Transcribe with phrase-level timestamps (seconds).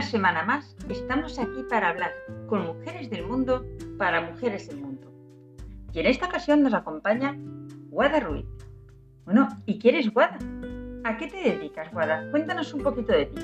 [0.00, 2.10] Una semana más estamos aquí para hablar
[2.48, 3.66] con mujeres del mundo
[3.98, 5.12] para mujeres del mundo.
[5.92, 7.36] Y en esta ocasión nos acompaña
[7.90, 8.46] Guada Ruiz.
[9.26, 10.38] Bueno, ¿y quién eres Guada?
[11.04, 12.26] ¿A qué te dedicas, Guada?
[12.30, 13.42] Cuéntanos un poquito de ti.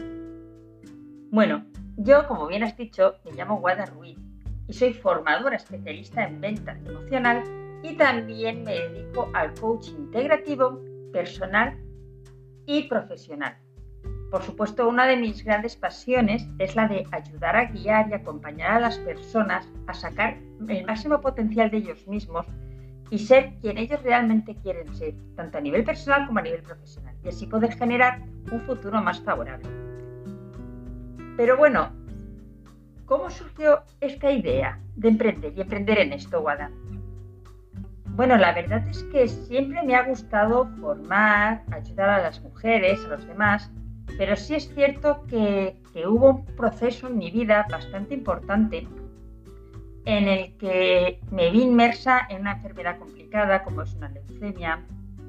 [1.30, 1.66] Bueno,
[1.98, 4.18] yo, como bien has dicho, me llamo Guada Ruiz
[4.66, 7.44] y soy formadora especialista en venta emocional
[7.82, 10.80] y también me dedico al coaching integrativo,
[11.12, 11.76] personal
[12.64, 13.58] y profesional.
[14.30, 18.72] Por supuesto, una de mis grandes pasiones es la de ayudar a guiar y acompañar
[18.72, 20.36] a las personas a sacar
[20.68, 22.46] el máximo potencial de ellos mismos
[23.10, 27.14] y ser quien ellos realmente quieren ser, tanto a nivel personal como a nivel profesional,
[27.22, 28.20] y así poder generar
[28.50, 29.68] un futuro más favorable.
[31.36, 31.92] Pero bueno,
[33.04, 36.70] ¿cómo surgió esta idea de emprender y emprender en esto, Wada?
[38.16, 43.08] Bueno, la verdad es que siempre me ha gustado formar, ayudar a las mujeres, a
[43.08, 43.70] los demás,
[44.18, 45.76] pero sí es cierto que,
[46.06, 48.86] hubo un proceso en mi vida bastante importante
[50.04, 54.84] en el que me vi inmersa en una enfermedad complicada como es una leucemia,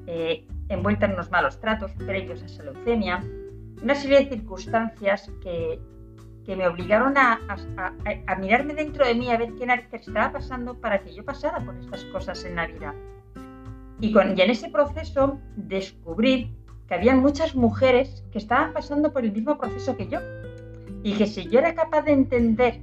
[0.06, 3.24] eh, envuelta en unos malos tratos previos a esa leucemia,
[3.82, 5.80] una serie de circunstancias que,
[6.48, 7.38] me obligaron a,
[8.38, 11.76] mirarme dentro de mí a ver qué narices estaba pasando para que yo pasara por
[11.76, 12.94] estas cosas en la vida.
[14.00, 16.57] Y, con, y en ese proceso descubrí
[16.88, 20.18] que había muchas mujeres que estaban pasando por el mismo proceso que yo
[21.02, 22.80] y que si yo era capaz de entender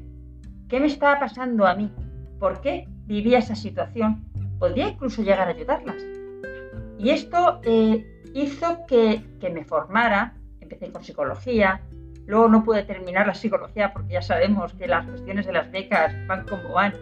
[0.70, 1.92] qué me estaba pasando a mí,
[2.39, 4.23] por qué vivía esa situación,
[4.59, 5.97] podría incluso llegar a ayudarlas.
[6.97, 11.81] Y esto eh, hizo que, que me formara, empecé con psicología,
[12.28, 16.14] luego no pude terminar la psicología porque ya sabemos que las cuestiones de las becas
[16.28, 16.94] van como van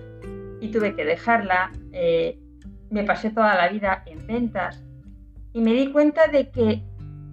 [0.62, 1.72] y tuve que dejarla.
[1.92, 2.40] Eh,
[2.90, 4.84] me pasé toda la vida en ventas
[5.52, 6.84] y me di cuenta de que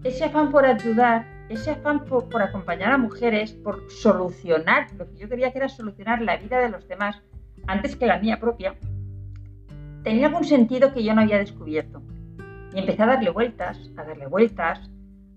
[0.02, 5.28] ese afán por ayudar, ese afán por, acompañar a mujeres, por solucionar, lo que yo
[5.28, 7.20] quería que era solucionar la vida de los demás
[7.66, 8.76] antes que la mía propia,
[10.02, 12.02] tenía algún sentido que yo no había descubierto.
[12.74, 14.90] Y empecé a darle vueltas, a darle vueltas,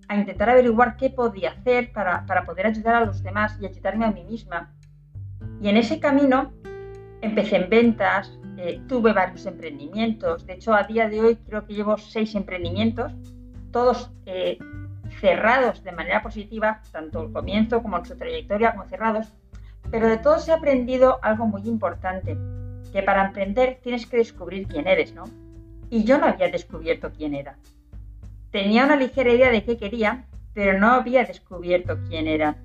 [0.07, 4.11] a intentar averiguar qué podía hacer para, poder ayudar a los demás y ayudarme a
[4.11, 4.73] mí misma.
[5.61, 6.53] Y en ese camino
[7.21, 10.45] empecé en ventas, eh, tuve varios emprendimientos.
[10.45, 13.13] De hecho, a día de hoy creo que llevo seis emprendimientos
[13.73, 14.57] todos eh,
[15.19, 19.33] cerrados de manera positiva, tanto el comienzo como en su trayectoria como cerrados,
[19.91, 22.37] pero de todos he aprendido algo muy importante,
[22.93, 25.25] que para emprender tienes que descubrir quién eres, ¿no?
[25.89, 27.57] Y yo no había descubierto quién era.
[28.51, 32.57] Tenía una ligera idea de qué quería, pero no había descubierto quién era.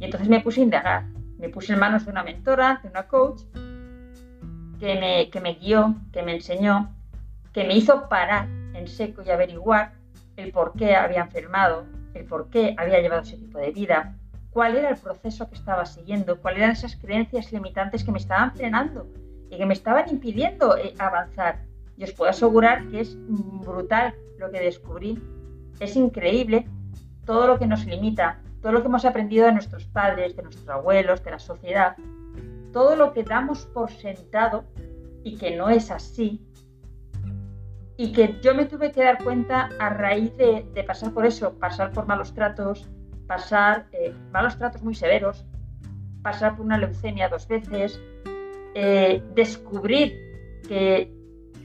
[0.00, 1.04] Y entonces me puse a indagar.
[1.38, 3.42] Me puse en manos de una mentora, de una coach,
[4.80, 6.94] que me, que me guió, que me enseñó,
[7.52, 9.92] que me hizo parar en seco y averiguar
[10.36, 14.16] el por qué había enfermado, el por qué había llevado ese tipo de vida,
[14.50, 18.54] cuál era el proceso que estaba siguiendo, cuáles eran esas creencias limitantes que me estaban
[18.54, 19.06] frenando
[19.50, 21.62] y que me estaban impidiendo eh, avanzar.
[21.96, 23.16] Y os puedo asegurar que es
[23.64, 25.22] brutal lo que descubrí,
[25.80, 26.66] es increíble
[27.24, 30.68] todo lo que nos limita, todo lo que hemos aprendido de nuestros padres, de nuestros
[30.68, 31.96] abuelos, de la sociedad,
[32.72, 34.64] todo lo que damos por sentado
[35.22, 36.40] y que no es así,
[37.96, 41.92] y que yo me tuve que dar cuenta a raíz de, pasar por eso, pasar
[41.92, 42.88] por malos tratos,
[43.26, 45.44] pasar eh, malos tratos muy severos,
[46.22, 48.00] pasar por una leucemia dos veces,
[48.74, 50.12] eh, descubrir
[50.66, 51.12] que,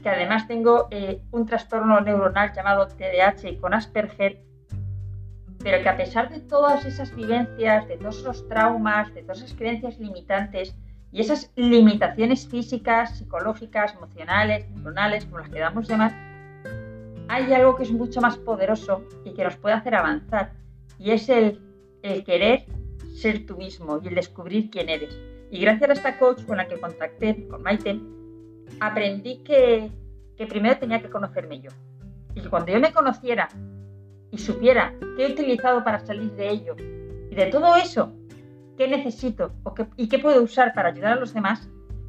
[0.02, 4.44] que, además tengo eh, un trastorno neuronal llamado TDAH con Asperger,
[5.62, 9.54] pero que a pesar de todas esas vivencias, de todos esos traumas, de todas esas
[9.54, 10.74] creencias limitantes
[11.12, 16.12] y esas limitaciones físicas, psicológicas, emocionales, neuronales, como las que damos de más,
[17.28, 20.52] hay algo que es mucho más poderoso y que nos puede hacer avanzar.
[20.98, 21.60] Y es el,
[22.02, 22.66] querer
[23.14, 25.18] ser tú mismo y el descubrir quién eres.
[25.50, 28.00] Y gracias a esta coach con la que contacté, con Maite,
[28.78, 29.90] aprendí que,
[30.36, 31.70] que primero tenía que conocerme yo.
[32.34, 33.48] Y que cuando yo me conociera
[34.30, 36.76] y supiera qué he utilizado para salir de ello
[37.30, 38.12] y de todo eso,
[38.76, 41.68] qué necesito o qué, y qué puedo usar para ayudar a los demás,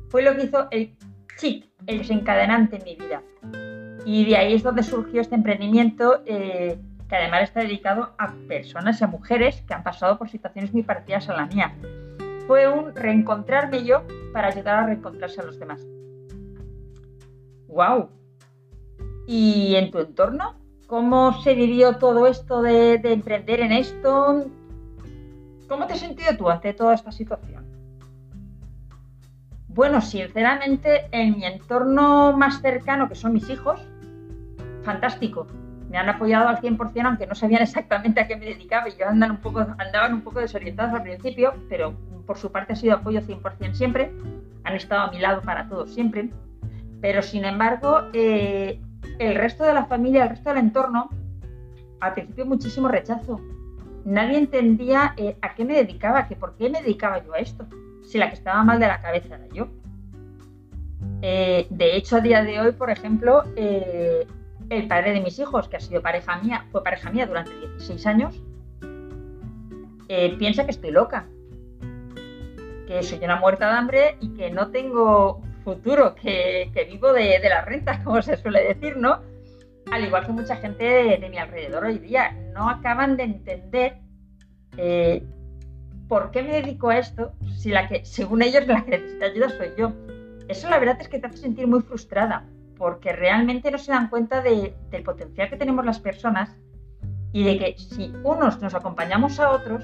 [0.10, 0.96] fue lo que hizo el
[1.38, 3.22] chip, el desencadenante en mi vida.
[4.06, 9.00] Y de ahí es donde surgió este emprendimiento eh, que además está dedicado a personas
[9.00, 11.76] y a mujeres que han pasado por situaciones muy parecidas a la mía.
[12.48, 14.04] Fue un reencontrarme yo
[14.34, 15.86] para ayudar a reencontrarse a los demás.
[17.68, 18.10] ¡Wow!
[19.28, 20.56] ¿Y en tu entorno?
[20.88, 24.46] ¿Cómo se vivió todo esto de, de emprender en esto?
[25.72, 27.64] ¿Cómo te has sentido tú ante toda esta situación?
[29.70, 33.80] Bueno, sinceramente, en mi entorno más cercano, que son mis hijos,
[34.84, 35.48] fantástico.
[35.90, 39.08] me han apoyado al 100%, aunque no sabían exactamente a qué me dedicaba y yo
[39.08, 41.94] andaban un poco desorientados al principio, pero
[42.28, 44.12] por su parte ha sido apoyo 100% siempre,
[44.66, 46.32] han estado a mi lado para todo siempre,
[47.00, 48.82] pero sin embargo, eh,
[49.20, 51.10] el resto de la familia, el resto del entorno,
[52.02, 53.40] al principio muchísimo rechazo.
[54.06, 57.68] Nadie entendía eh, a qué me dedicaba, que por qué me dedicaba yo a esto,
[58.04, 59.68] si la que estaba mal de la cabeza era yo.
[61.22, 65.78] Eh, de hecho, a día de hoy, por ejemplo, el padre de mis hijos, que
[65.78, 68.42] ha sido pareja mía, fue pareja mía durante 16 años,
[70.14, 71.26] eh, piensa que estoy loca,
[72.86, 77.64] que soy una muerta de hambre y que no tengo futuro, que, vivo de, las
[77.66, 79.22] rentas, como se suele decir, ¿no?
[79.90, 80.84] Al igual que mucha gente
[81.18, 83.98] de, mi alrededor hoy día, no acaban de entender
[84.78, 85.24] eh,
[86.08, 89.50] por qué me dedico a esto si la que, según ellos, la que necesita ayuda
[89.50, 89.94] soy yo.
[90.48, 92.46] Eso la verdad es que te hace sentir muy frustrada
[92.78, 94.74] porque realmente no se dan cuenta del
[95.06, 96.58] potencial que tenemos las personas
[97.32, 99.84] y de que si unos nos acompañamos a otros,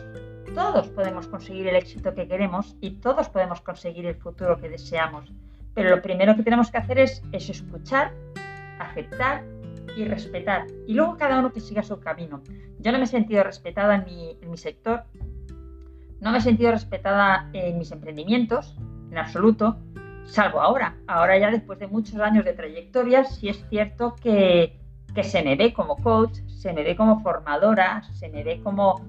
[0.54, 5.32] todos podemos conseguir el éxito que queremos y todos podemos conseguir el futuro que deseamos.
[5.76, 8.12] Pero lo primero que tenemos que hacer es, escuchar,
[8.80, 9.44] aceptar
[9.96, 10.68] y respetar.
[10.86, 12.42] Y luego cada uno que siga su camino.
[12.80, 15.04] Yo no me he sentido respetada en mi, en mi sector,
[16.20, 18.76] no me he sentido respetada en mis emprendimientos,
[19.12, 19.78] en absoluto,
[20.26, 20.96] salvo ahora.
[21.08, 24.80] Ahora ya después de muchos años de trayectoria, sí es cierto que,
[25.24, 29.06] se me ve como coach, se me ve como formadora, se me ve como,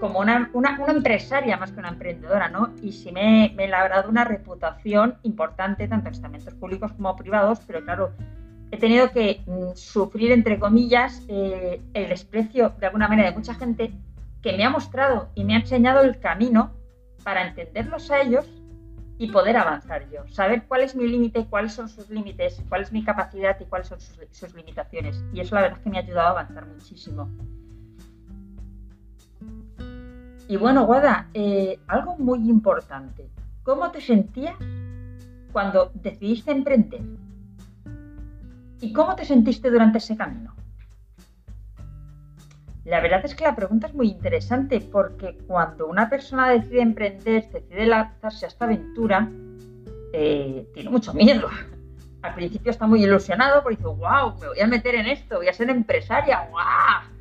[0.00, 0.50] como una,
[0.88, 2.72] empresaria más que una emprendedora, ¿no?
[2.82, 7.60] Y sí me, me he labrado una reputación importante, tanto en estamentos públicos como privados,
[7.66, 8.12] pero claro,
[8.70, 13.54] he tenido que mm, sufrir, entre comillas, eh, el desprecio de alguna manera de mucha
[13.54, 13.92] gente
[14.42, 16.72] que me ha mostrado y me ha enseñado el camino
[17.24, 18.46] para entenderlos a ellos
[19.18, 22.92] y poder avanzar yo, saber cuál es mi límite, cuáles son sus límites, cuál es
[22.92, 25.24] mi capacidad y cuáles son sus, limitaciones.
[25.32, 27.28] Y eso la verdad es que me ha ayudado a avanzar muchísimo.
[30.46, 33.28] Y bueno, Guada, eh, algo muy importante.
[33.64, 34.56] ¿Cómo te sentías
[35.52, 37.02] cuando decidiste emprender?
[38.80, 40.54] ¿Y cómo te sentiste durante ese camino?
[42.84, 47.50] La verdad es que la pregunta es muy interesante porque cuando una persona decide emprender,
[47.50, 49.28] decide lanzarse a esta aventura,
[50.12, 51.48] eh, tiene mucho miedo.
[52.22, 55.48] Al principio está muy ilusionado porque dice, wow, me voy a meter en esto, voy
[55.48, 57.12] a ser empresaria, wow.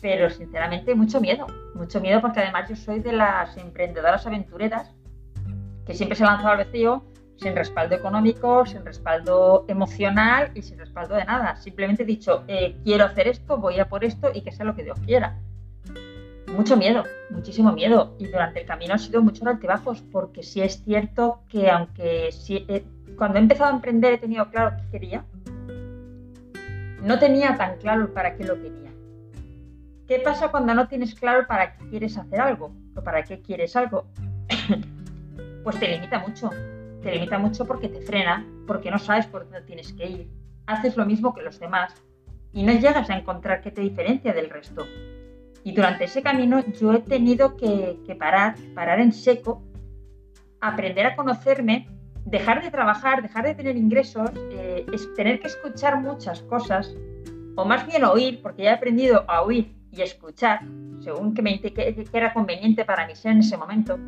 [0.00, 4.94] Pero sinceramente mucho miedo, mucho miedo porque además yo soy de las emprendedoras aventureras
[5.84, 7.02] que siempre se lanzado al vacío
[7.36, 11.56] sin respaldo económico, sin respaldo emocional y sin respaldo de nada.
[11.56, 14.74] Simplemente he dicho, eh, quiero hacer esto, voy a por esto y que sea lo
[14.74, 15.38] que Dios quiera.
[16.54, 18.14] Mucho miedo, muchísimo miedo.
[18.18, 22.84] Y durante el camino ha sido muchos altibajos, porque sí es cierto que aunque eh,
[23.16, 25.24] cuando he empezado a emprender he tenido claro qué quería,
[27.02, 28.90] no tenía tan claro para qué lo quería.
[30.08, 33.74] ¿Qué pasa cuando no tienes claro para qué quieres hacer algo o para qué quieres
[33.76, 34.06] algo?
[35.64, 36.50] pues te limita mucho
[37.02, 40.30] te limita mucho porque te frena, porque no sabes por dónde tienes que ir.
[40.66, 41.94] Haces lo mismo que los demás
[42.52, 44.86] y no llegas a encontrar qué te diferencia del resto.
[45.62, 49.62] Y durante ese camino yo he tenido que, parar, parar en seco,
[50.60, 51.88] aprender a conocerme,
[52.24, 56.94] dejar de trabajar, dejar de tener ingresos, eh, es tener que escuchar muchas cosas,
[57.56, 60.60] o más bien oír, porque ya he aprendido a oír y escuchar,
[61.00, 63.98] según que me que, que era conveniente para mí ser en ese momento.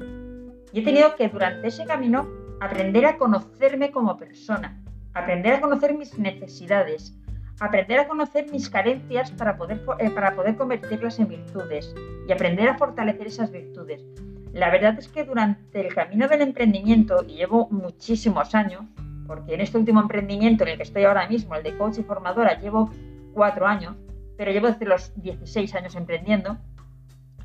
[0.73, 2.27] Y he tenido que durante ese camino
[2.61, 4.83] aprender a conocerme como persona,
[5.15, 7.17] aprender a conocer mis necesidades,
[7.61, 11.95] aprender a conocer mis carencias para poder, eh, para poder convertirlas en virtudes
[12.27, 14.05] y aprender a fortalecer esas virtudes.
[14.53, 18.83] La verdad es que durante el camino del emprendimiento, y llevo muchísimos años,
[19.27, 22.03] porque en este último emprendimiento en el que estoy ahora mismo, el de coach y
[22.03, 22.91] formadora, llevo
[23.35, 23.95] cuatro años,
[24.37, 26.57] pero llevo desde los 16 años emprendiendo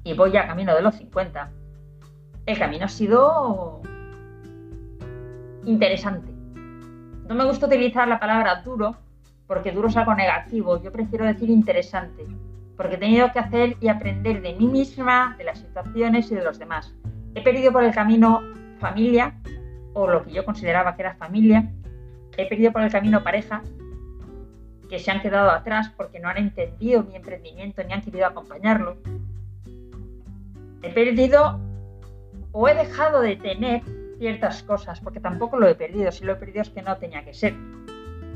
[0.04, 1.52] y voy ya camino de los 50.
[2.46, 3.82] El camino ha sido
[5.66, 6.32] interesante.
[7.28, 8.96] No me gusta utilizar la palabra duro
[9.48, 10.82] porque duro es algo negativo.
[10.82, 12.26] Yo prefiero decir interesante
[12.76, 16.44] porque he tenido que hacer y aprender de mí misma, de las situaciones y de
[16.44, 16.94] los demás.
[17.36, 18.42] He perdido por el camino
[18.80, 19.36] familia
[19.94, 21.72] o lo que yo consideraba que era familia.
[22.36, 23.62] He perdido por el camino pareja
[24.90, 28.98] que se han quedado atrás porque no han entendido mi emprendimiento ni han querido acompañarlo.
[30.82, 31.60] He perdido
[32.52, 33.82] o he dejado de tener
[34.24, 37.26] ciertas cosas, porque tampoco lo he perdido, si lo he perdido es que no tenía
[37.26, 37.54] que ser.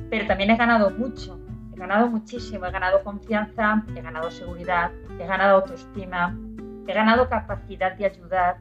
[0.10, 1.40] Pero también he ganado mucho,
[1.74, 6.38] he ganado muchísimo, he ganado confianza, he ganado seguridad, he ganado autoestima,
[6.86, 8.58] he ganado capacidad de ayudar,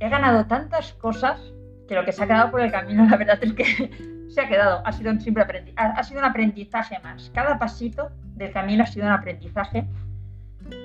[0.00, 1.40] he ganado tantas cosas
[1.88, 4.48] que lo que se ha quedado por el camino, la verdad es que se ha
[4.48, 7.30] quedado, ha sido un simple ha sido un aprendizaje más.
[7.34, 9.86] Cada pasito del camino ha sido un aprendizaje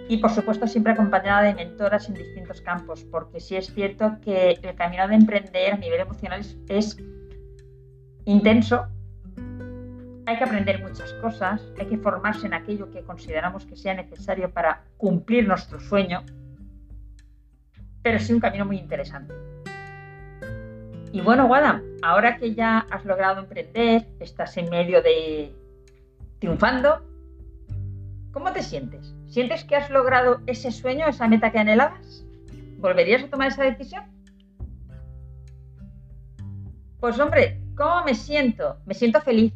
[0.09, 4.57] y por supuesto siempre acompañada de mentoras en distintos campos, porque sí es cierto que
[4.61, 6.97] el camino de emprender a nivel emocional es,
[8.25, 8.87] intenso,
[10.25, 14.51] hay que aprender muchas cosas, hay que formarse en aquello que consideramos que sea necesario
[14.51, 16.23] para cumplir nuestro sueño,
[18.01, 19.33] pero sí un camino muy interesante.
[21.13, 25.53] Y bueno, Guada, ahora que ya has logrado emprender, estás en medio de
[26.39, 27.01] triunfando,
[28.31, 29.16] ¿cómo te sientes?
[29.37, 32.25] ¿Sientes que has logrado ese sueño, esa meta que anhelabas?
[32.79, 34.03] ¿Volverías a tomar esa decisión?
[36.99, 38.79] Pues hombre, ¿cómo me siento?
[38.87, 39.53] Me siento feliz.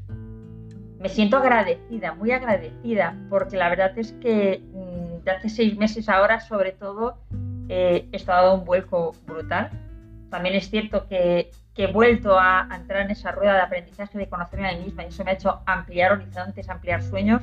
[0.99, 6.07] Me siento agradecida, muy agradecida, porque la verdad es que mm, de hace seis meses
[6.09, 7.17] ahora, sobre todo,
[7.67, 9.71] eh, he estado un vuelco brutal.
[10.29, 14.69] También es cierto que, he vuelto a, entrar en esa rueda de aprendizaje, de conocerme
[14.69, 17.41] a mí misma, y eso me ha hecho ampliar horizontes, ampliar sueños.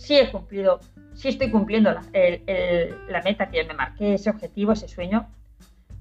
[0.00, 0.80] Sí he cumplido
[1.20, 5.28] sí estoy cumpliendo la, meta que me marqué, ese objetivo, ese sueño.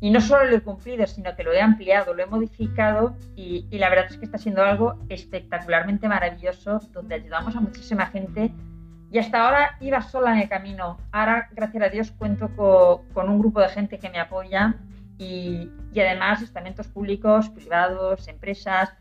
[0.02, 3.68] Y no solo lo he cumplido, sino que lo he ampliado, lo he modificado y,
[3.72, 8.54] la verdad es que está siendo algo espectacularmente maravilloso, donde ayudamos a muchísima gente.
[9.12, 10.98] Y hasta ahora iba sola en el camino.
[11.12, 12.50] Ahora, gracias a Dios, cuento
[13.14, 14.76] con, un grupo de gente que me apoya
[15.18, 18.94] y, y además estamentos públicos, privados, empresas.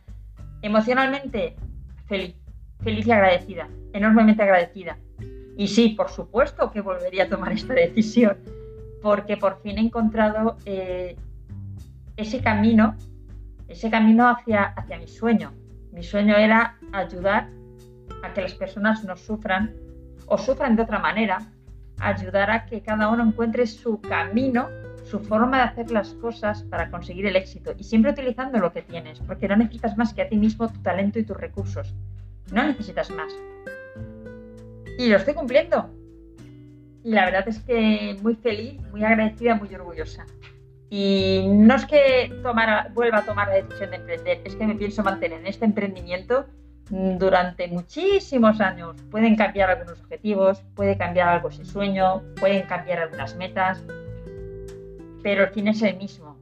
[0.62, 1.55] Emocionalmente,
[2.09, 2.35] feliz,
[2.83, 4.99] feliz y agradecida, enormemente agradecida.
[5.57, 8.39] Y sí, por supuesto que volvería a tomar esta decisión,
[9.03, 11.17] porque por fin he encontrado eh,
[12.17, 12.97] ese camino,
[13.67, 15.53] ese camino hacia, hacia mi sueño.
[15.93, 17.49] Mi sueño era ayudar
[18.23, 19.75] a que las personas no sufran
[20.27, 21.39] o sufran de otra manera,
[21.99, 24.69] ayudar a que cada uno encuentre su camino,
[25.05, 28.83] su forma de hacer las cosas para conseguir el éxito y siempre utilizando lo que
[28.83, 31.95] tienes, porque no necesitas más que a ti mismo tu talento y tus recursos.
[32.52, 33.33] No necesitas más.
[34.99, 35.90] Y lo estoy cumpliendo.
[37.05, 40.26] Y la verdad es que muy feliz, muy agradecida, muy orgullosa.
[40.90, 42.33] Y no es que
[42.95, 46.47] vuelva a tomar la decisión de emprender, es que me pienso mantener en este emprendimiento
[46.90, 48.97] durante muchísimos años.
[49.11, 53.85] Pueden cambiar algunos objetivos, puede cambiar algo ese sueño, pueden cambiar algunas metas,
[55.23, 56.38] pero el fin es el mismo.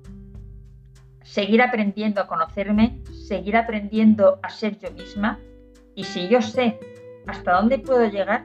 [1.25, 5.40] Seguir aprendiendo a conocerme, seguir aprendiendo a ser yo misma.
[5.96, 6.78] Y si yo sé
[7.26, 8.44] hasta dónde puedo llegar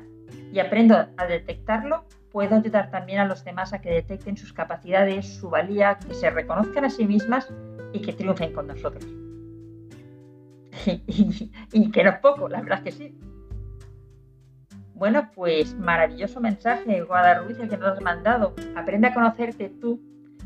[0.51, 5.27] y aprendo a detectarlo, puedo ayudar también a los demás a que detecten sus capacidades,
[5.38, 7.53] su valía, que se reconozcan a sí mismas
[7.91, 9.05] y que triunfen con nosotros.
[11.74, 13.15] Y, que no es poco, la verdad que sí.
[14.96, 18.55] Bueno, pues maravilloso mensaje, Guada Ruiz, el que nos has mandado.
[18.75, 20.01] Aprende a conocerte tú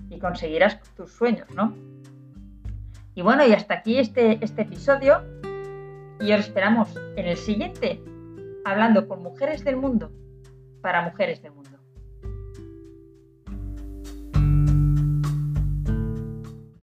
[0.09, 1.73] y conseguirás tus sueños, ¿no?
[3.13, 5.23] Y bueno, y hasta aquí este, este episodio.
[6.19, 8.01] Y os esperamos en el siguiente
[8.63, 10.11] hablando con mujeres del mundo
[10.81, 11.64] para mujeres del mundo.